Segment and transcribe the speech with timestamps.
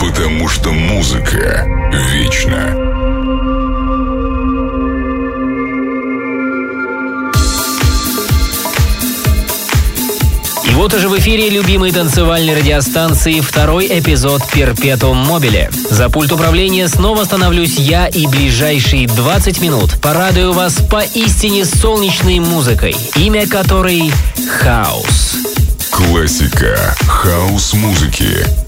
[0.00, 2.74] потому что музыка вечна.
[10.64, 15.70] И вот уже в эфире любимой танцевальной радиостанции второй эпизод «Перпетум Мобиле».
[15.90, 22.96] За пульт управления снова становлюсь я и ближайшие 20 минут порадую вас поистине солнечной музыкой,
[23.16, 24.12] имя которой
[24.60, 25.36] «Хаус».
[25.90, 28.65] Классика хаус-музыки.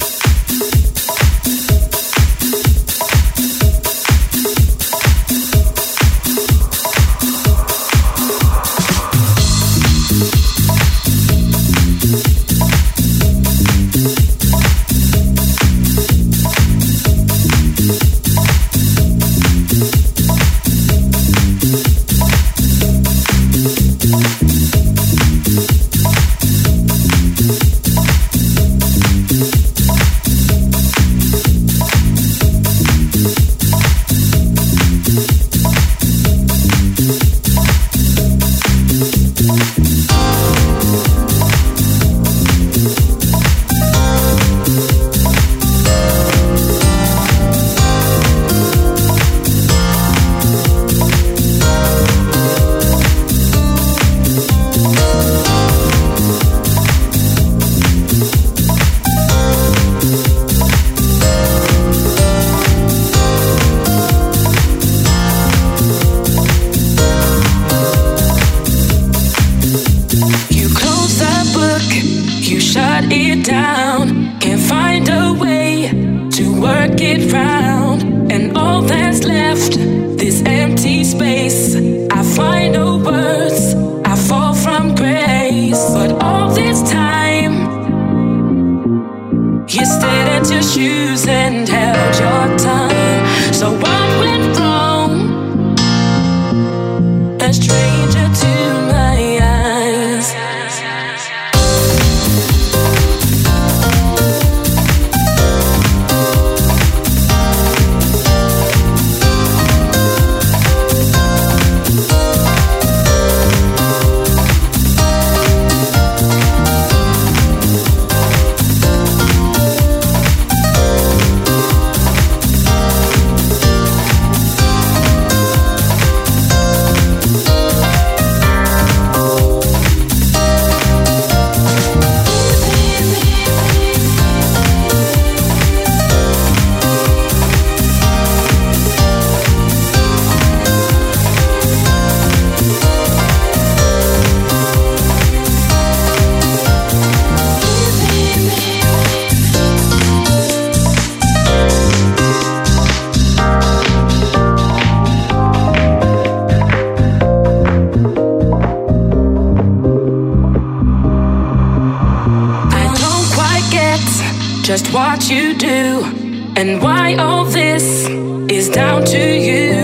[166.59, 168.09] And why all this
[168.51, 169.77] is down to you.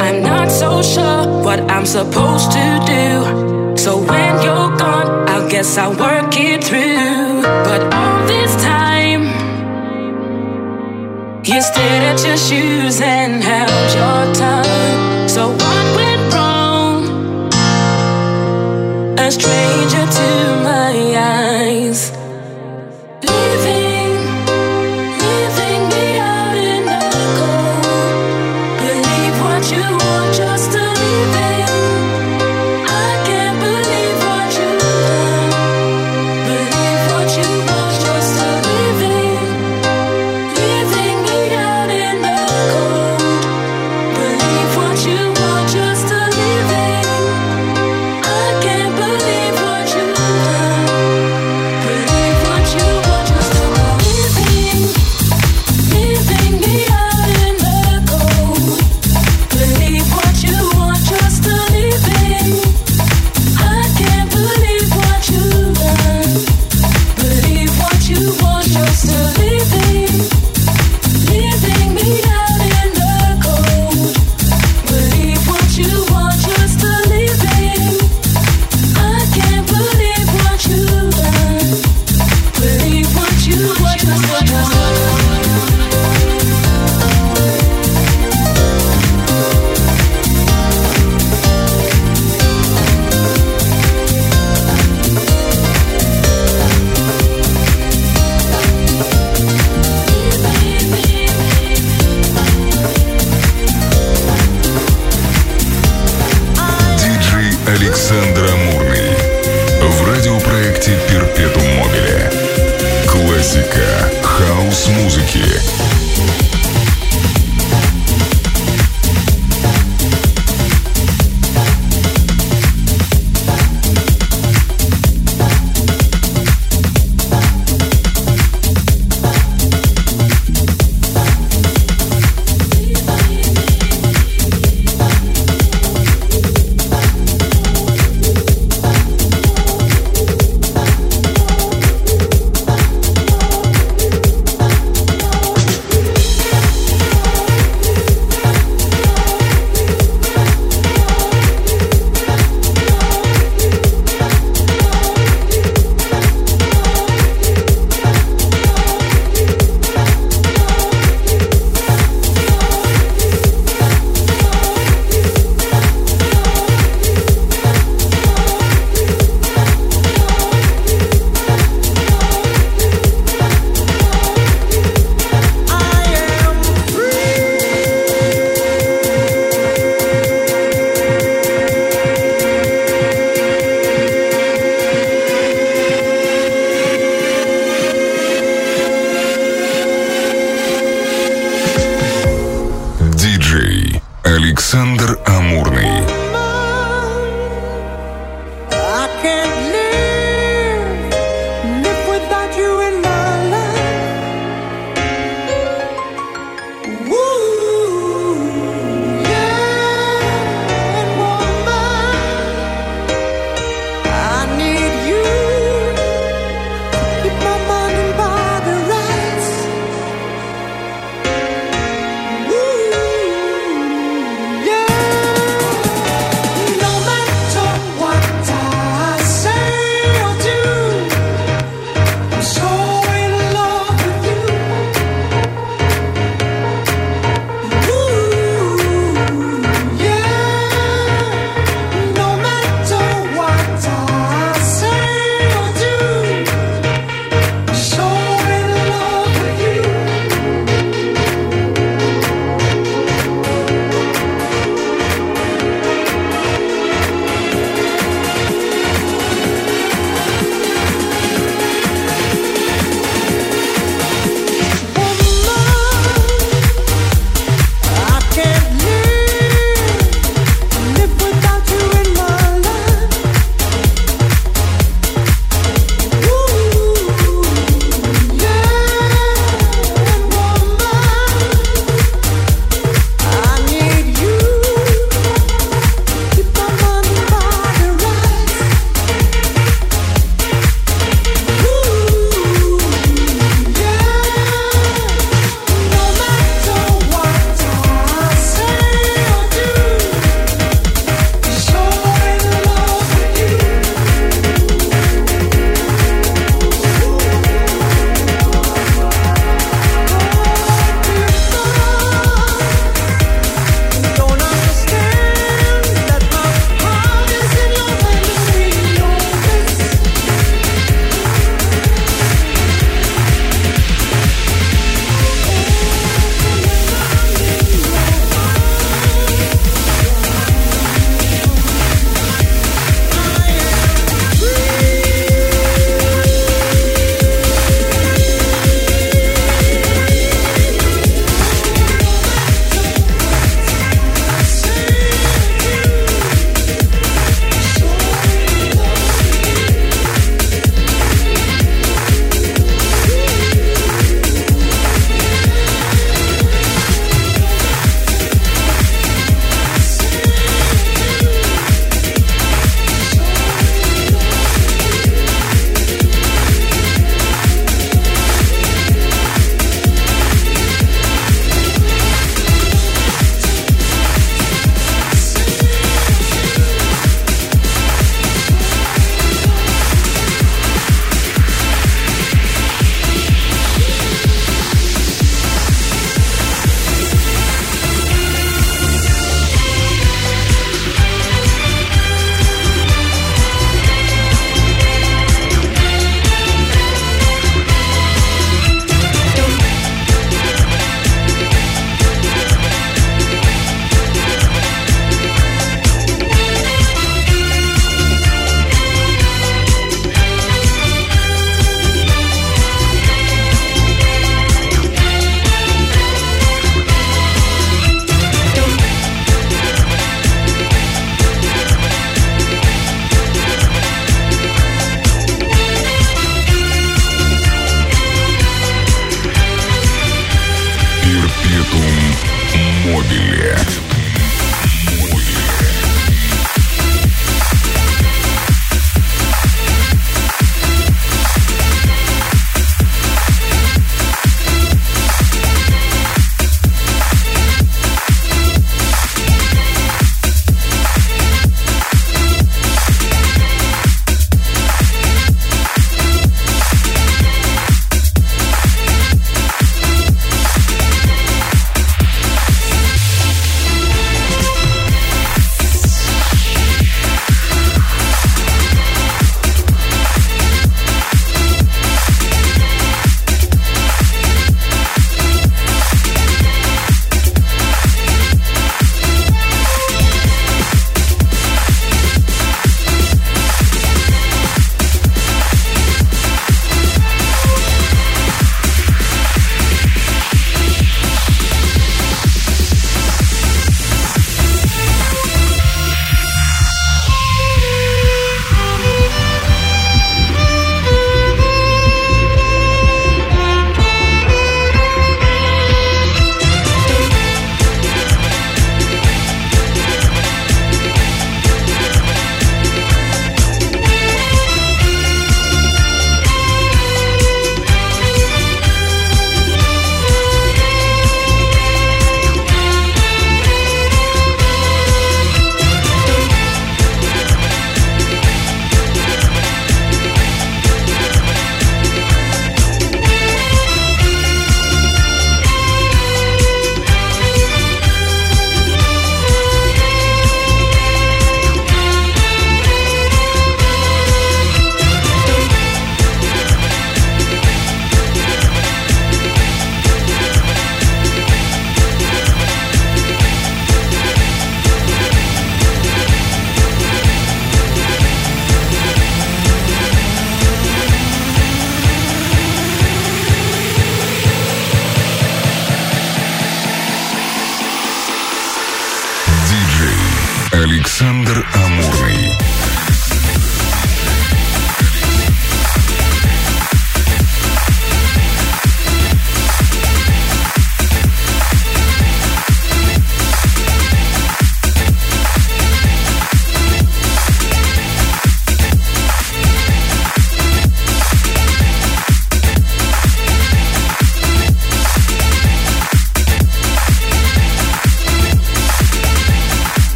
[0.00, 3.76] I'm not so sure what I'm supposed to do.
[3.76, 7.42] So when you're gone, I guess I'll work it through.
[7.68, 9.24] But all this time,
[11.44, 14.55] you stayed at your shoes and held your tongue.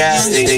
[0.00, 0.49] Если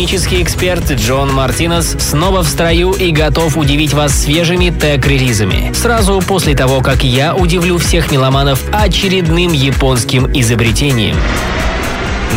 [0.00, 5.74] технический эксперт Джон Мартинес снова в строю и готов удивить вас свежими тег-релизами.
[5.74, 11.16] Сразу после того, как я удивлю всех меломанов очередным японским изобретением.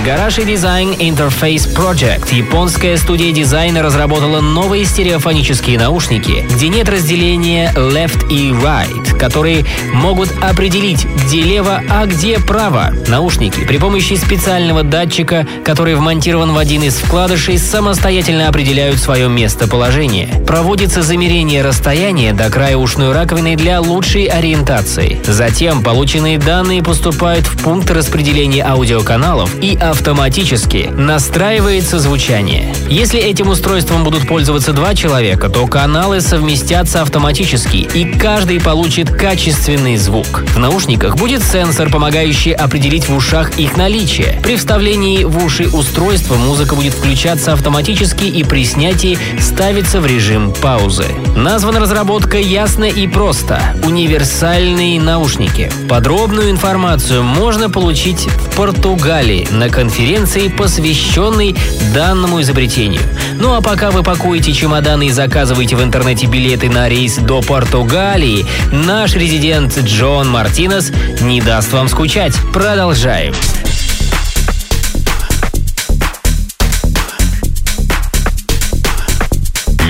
[0.04, 2.36] Garage Design Interface Project.
[2.36, 10.30] Японская студия дизайна разработала новые стереофонические наушники, где нет разделения left и right, которые могут
[10.42, 12.94] определить, где лево, а где право.
[13.08, 20.28] Наушники при помощи специального датчика, который вмонтирован в один из вкладышей, самостоятельно определяют свое местоположение.
[20.46, 25.22] Проводится замерение расстояния до края ушной раковины для лучшей ориентации.
[25.26, 32.74] Затем полученные данные поступают в пункт распределения аудиоканалов и автоматически настраивается звучание.
[32.90, 39.98] Если этим устройством будут пользоваться два человека, то каналы совместятся автоматически, и каждый получит качественный
[39.98, 40.46] звук.
[40.56, 44.40] В наушниках будет сенсор, помогающий определить в ушах их наличие.
[44.42, 50.54] При вставлении в уши устройства музыка будет включаться автоматически и при снятии ставится в режим
[50.54, 51.06] паузы.
[51.36, 55.72] Названа разработка ясно и просто– универсальные наушники.
[55.88, 61.54] Подробную информацию можно получить в Португалии на конференции, посвященной
[61.94, 63.02] данному изобретению.
[63.38, 68.46] Ну а пока вы пакуете чемоданы и заказываете в интернете билеты на рейс до Португалии,
[68.72, 72.34] наш резидент Джон Мартинес не даст вам скучать.
[72.54, 73.36] Продолжаем.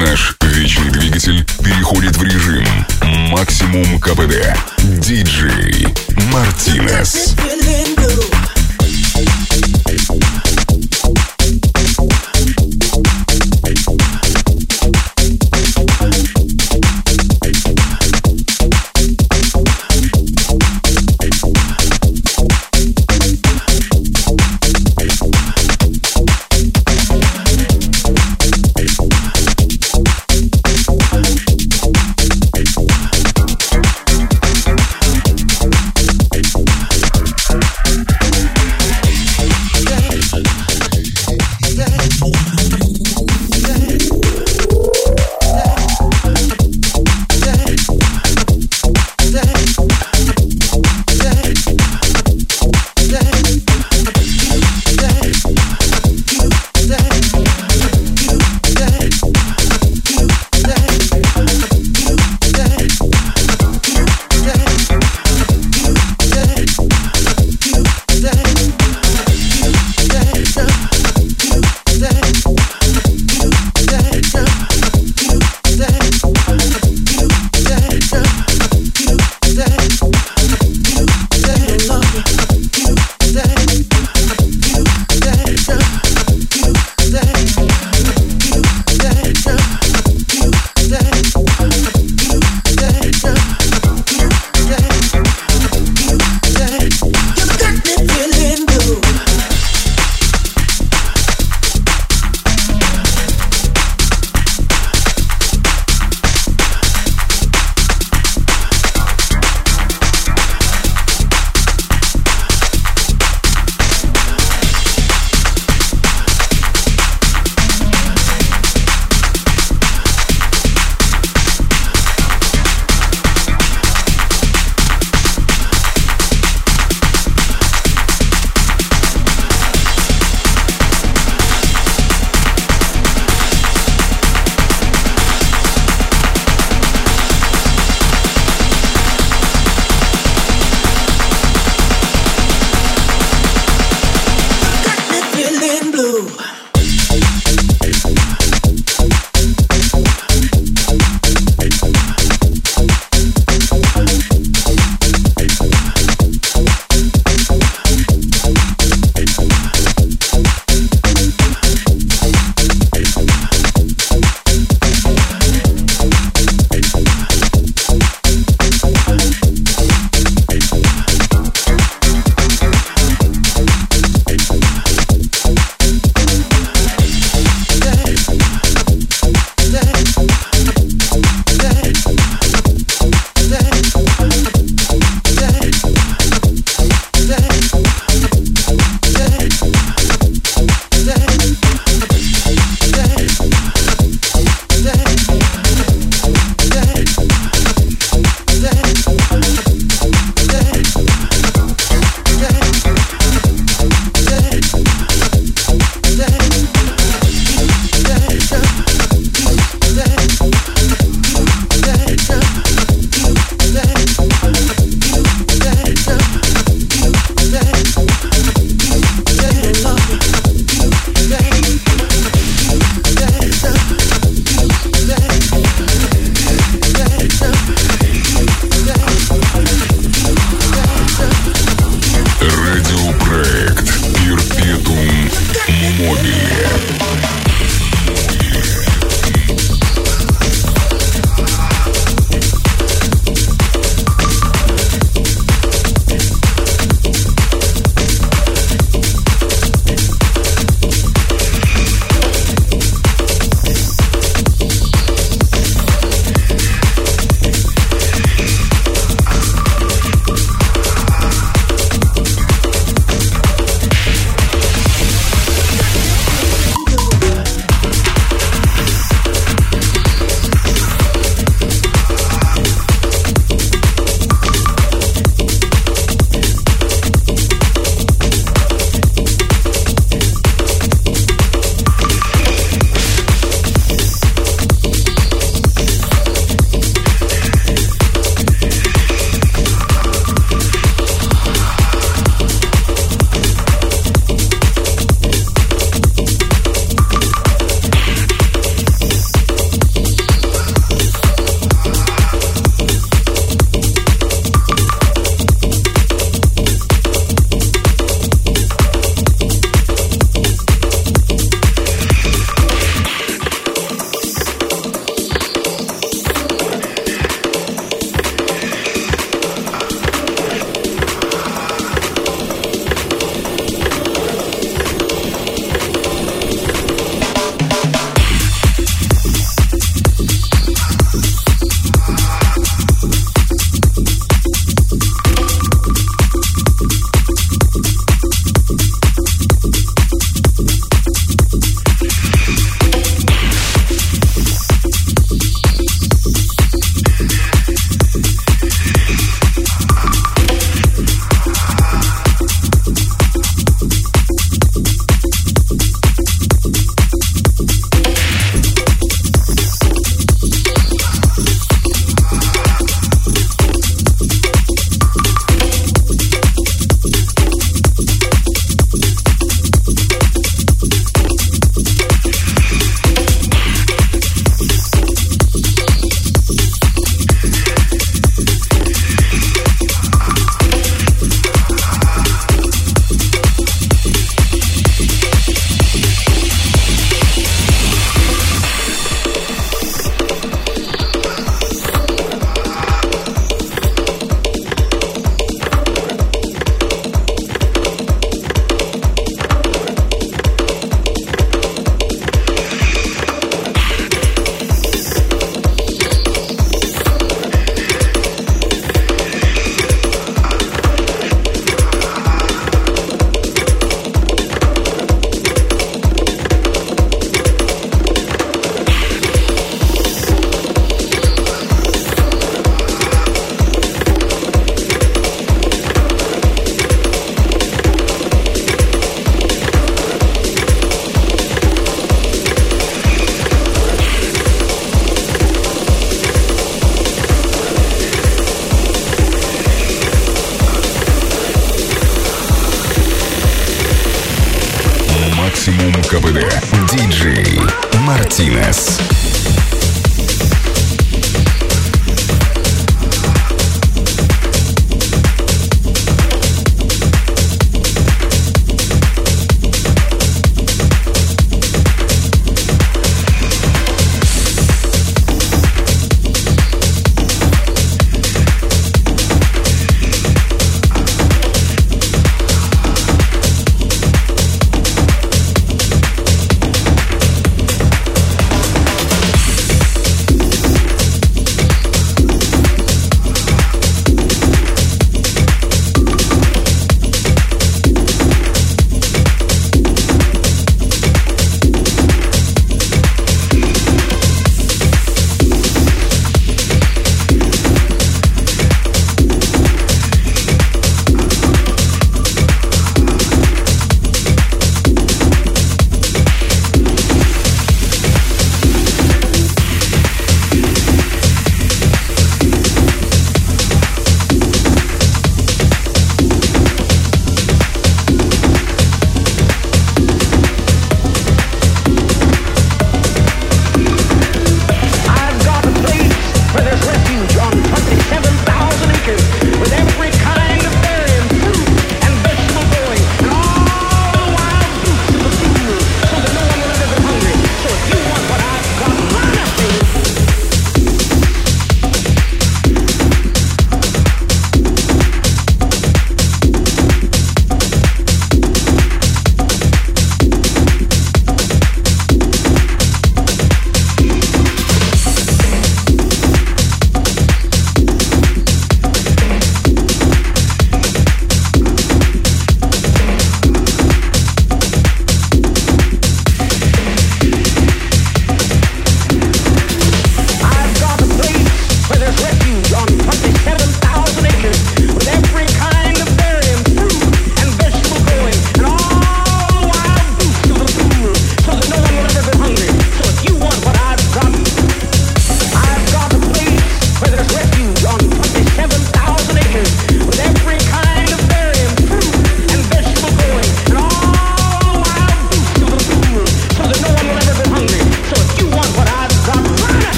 [0.00, 2.66] Наш вечный двигатель переходит в режим
[3.30, 4.58] максимум КПД.
[4.82, 5.86] Диджей
[6.32, 7.36] Мартинес.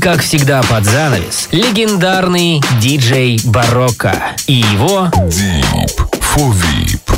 [0.00, 7.09] Как всегда под занавес, легендарный диджей Барокко и его Deep for VIP.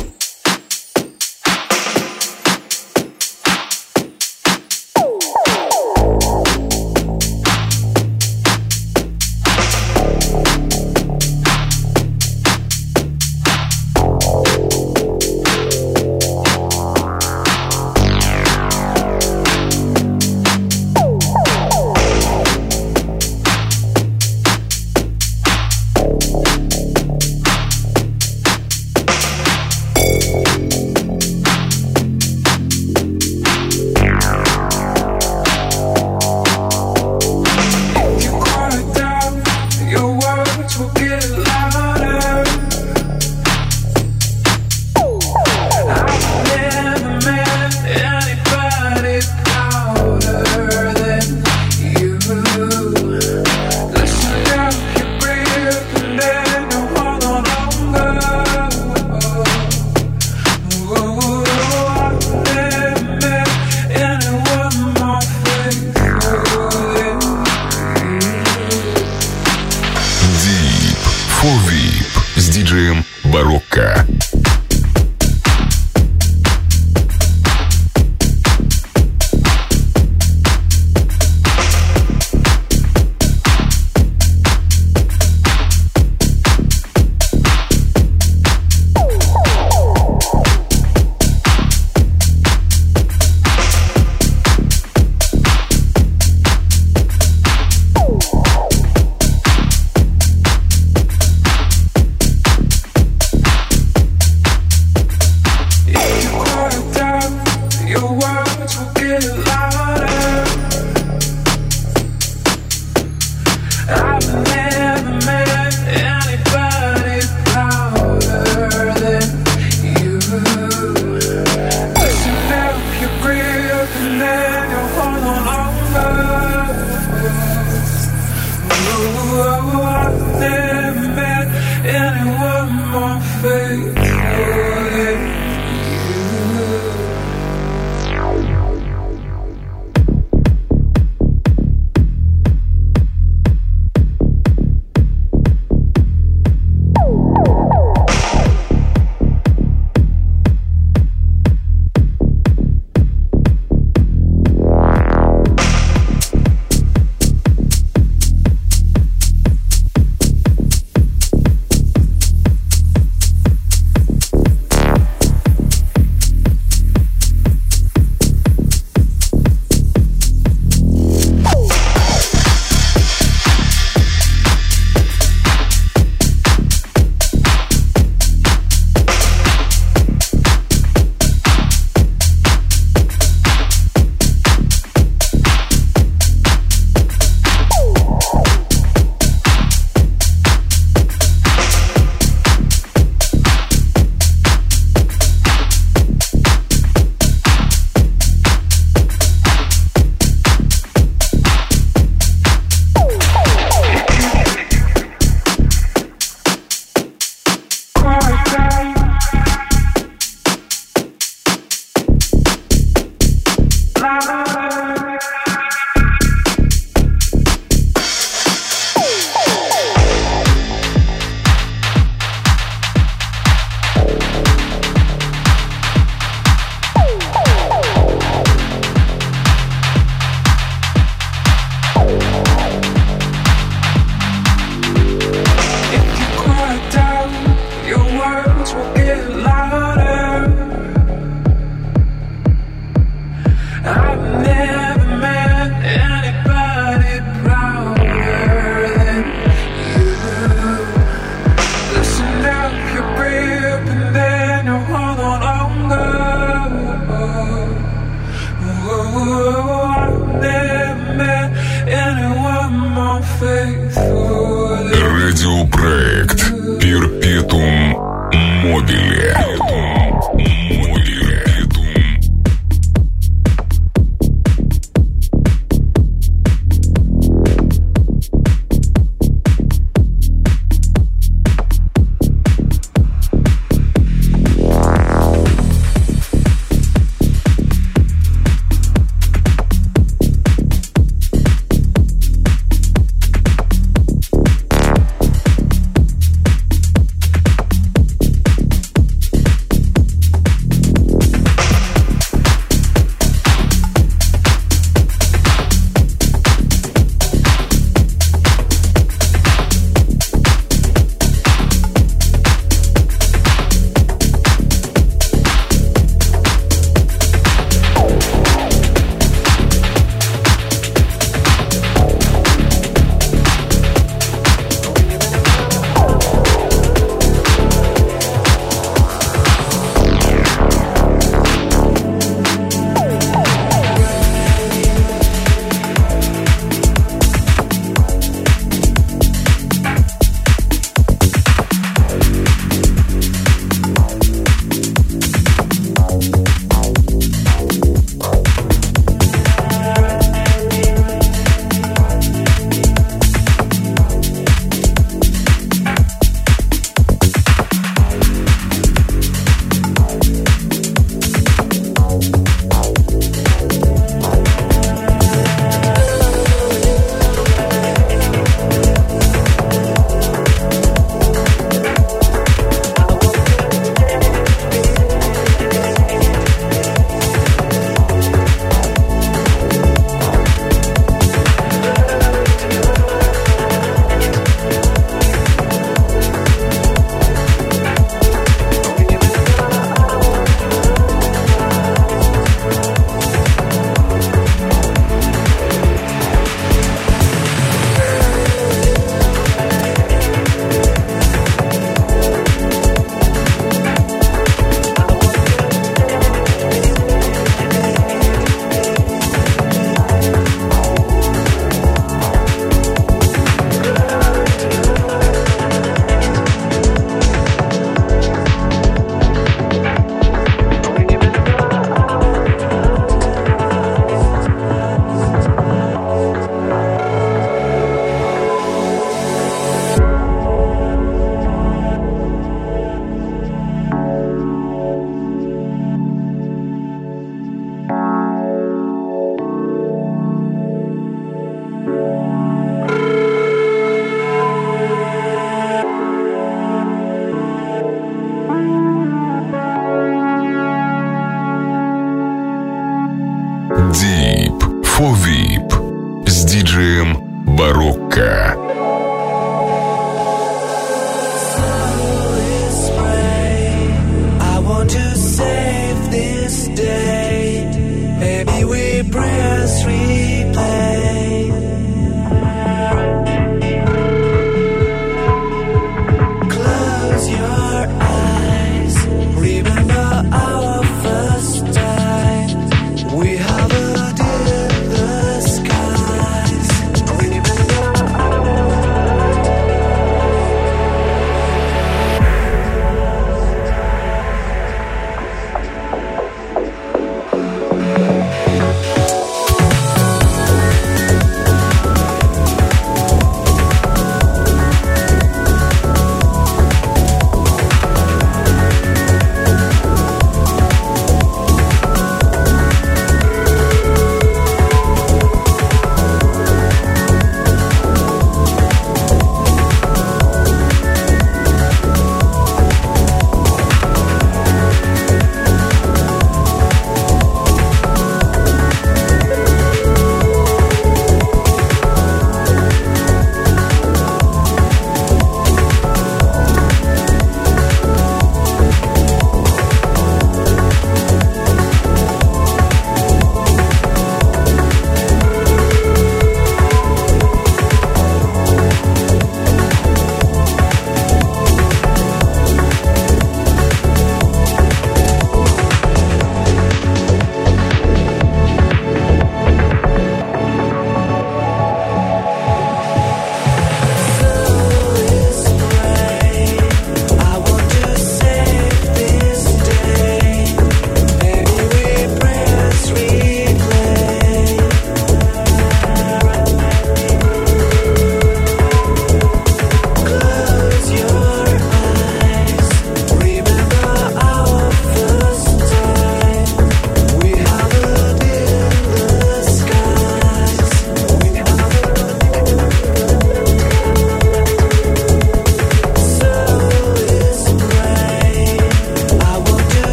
[457.55, 458.72] барокко.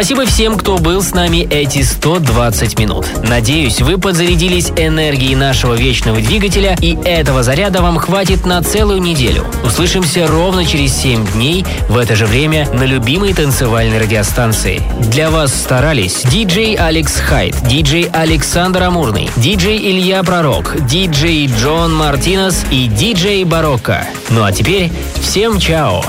[0.00, 3.04] Спасибо всем, кто был с нами эти 120 минут.
[3.22, 9.44] Надеюсь, вы подзарядились энергией нашего вечного двигателя, и этого заряда вам хватит на целую неделю.
[9.62, 14.82] Услышимся ровно через 7 дней в это же время на любимой танцевальной радиостанции.
[15.10, 22.64] Для вас старались диджей Алекс Хайт, диджей Александр Амурный, диджей Илья Пророк, диджей Джон Мартинес
[22.70, 24.06] и диджей Барокко.
[24.30, 24.90] Ну а теперь
[25.20, 26.02] всем чао!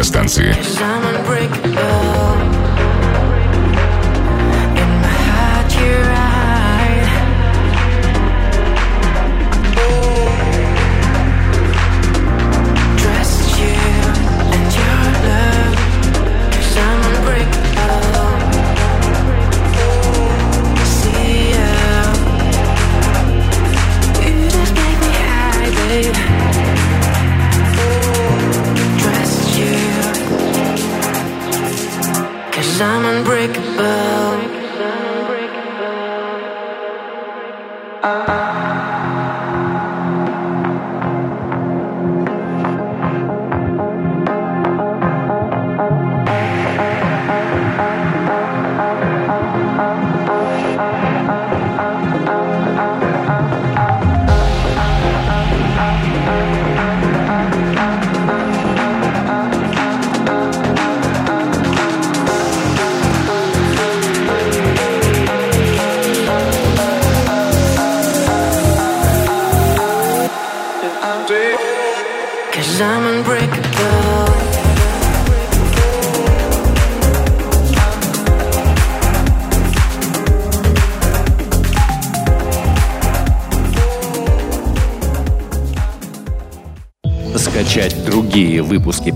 [0.00, 0.56] Радиостанции.